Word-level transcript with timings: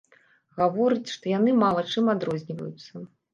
Гаворыць, 0.61 1.13
што 1.15 1.31
яны 1.33 1.53
мала 1.65 1.85
чым 1.93 2.09
адрозніваюцца. 2.15 3.05